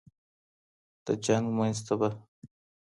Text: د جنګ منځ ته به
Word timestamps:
د 1.05 1.07
جنګ 1.25 1.45
منځ 1.57 1.77
ته 1.85 1.93
به 1.99 2.09